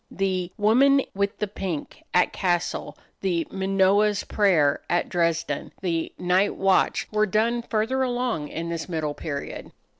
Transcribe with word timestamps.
The 0.09 0.51
"Woman 0.57 1.03
with 1.13 1.37
the 1.37 1.45
Pink," 1.45 2.01
at 2.11 2.33
Cassel, 2.33 2.97
the 3.19 3.45
"Manoah's 3.51 4.23
Prayer," 4.23 4.81
at 4.89 5.09
Dresden, 5.09 5.71
the 5.83 6.11
"Night 6.17 6.55
Watch," 6.55 7.07
were 7.11 7.27
done 7.27 7.61
further 7.61 8.01
along 8.01 8.47
in 8.47 8.69
this 8.69 8.89
middle 8.89 9.13
period. 9.13 9.71